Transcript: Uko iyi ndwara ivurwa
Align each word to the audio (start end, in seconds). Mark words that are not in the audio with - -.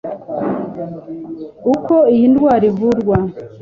Uko 1.73 1.95
iyi 2.13 2.25
ndwara 2.31 2.63
ivurwa 2.71 3.17